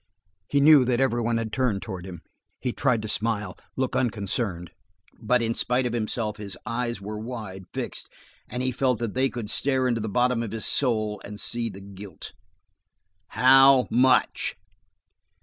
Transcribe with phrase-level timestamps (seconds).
[0.47, 2.23] He knew that every one had turned toward him and
[2.59, 4.71] he tried to smile, look unconcerned,
[5.21, 8.09] but in spite of himself his eyes were wide, fixed,
[8.49, 11.69] and he felt that they could stare into the bottom of his soul and see
[11.69, 12.33] the guilt.
[13.27, 14.57] "How much?"